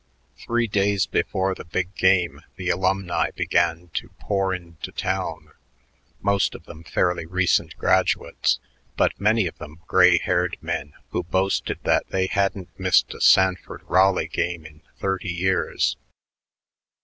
Three 0.35 0.65
days 0.65 1.05
before 1.05 1.53
the 1.53 1.63
"big 1.63 1.93
game" 1.93 2.41
the 2.55 2.71
alumni 2.71 3.29
began 3.35 3.91
to 3.93 4.09
pour 4.19 4.51
into 4.51 4.91
town, 4.91 5.51
most 6.21 6.55
of 6.55 6.65
them 6.65 6.83
fairly 6.83 7.27
recent 7.27 7.77
graduates, 7.77 8.59
but 8.97 9.21
many 9.21 9.45
of 9.45 9.59
them 9.59 9.81
gray 9.85 10.17
haired 10.17 10.57
men 10.59 10.93
who 11.11 11.21
boasted 11.21 11.77
that 11.83 12.07
they 12.09 12.25
hadn't 12.25 12.69
missed 12.79 13.13
a 13.13 13.21
Sanford 13.21 13.83
Raleigh 13.83 14.25
game 14.27 14.65
in 14.65 14.81
thirty 14.97 15.29
years. 15.29 15.97